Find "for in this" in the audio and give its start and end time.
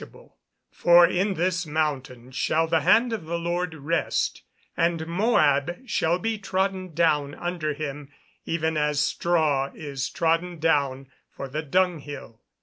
0.71-1.67